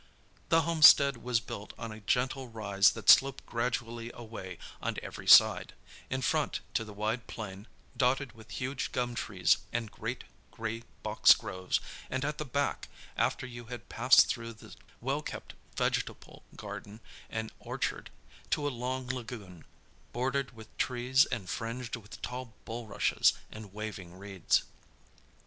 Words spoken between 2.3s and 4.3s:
rise that sloped gradually